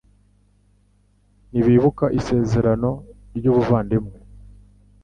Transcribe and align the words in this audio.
ntibibuka 1.49 2.05
isezerano 2.19 2.89
ry 3.37 3.45
ubuvandimwe 3.51 4.15